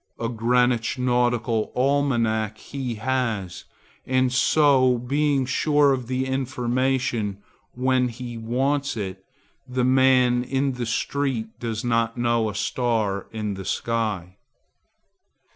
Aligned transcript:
A 0.19 0.27
Greenwich 0.29 0.97
nautical 0.97 1.71
almanac 1.75 2.57
he 2.57 2.95
has, 2.95 3.65
and 4.07 4.33
so 4.33 4.97
being 4.97 5.45
sure 5.45 5.93
of 5.93 6.07
the 6.07 6.25
information 6.25 7.37
when 7.75 8.07
he 8.07 8.35
wants 8.35 8.97
it, 8.97 9.23
the 9.67 9.85
man 9.85 10.43
in 10.43 10.71
the 10.71 10.87
street 10.87 11.49
does 11.59 11.83
not 11.85 12.17
know 12.17 12.49
a 12.49 12.55
star 12.55 13.27
in 13.31 13.53
the 13.53 13.63
sky. 13.63 14.37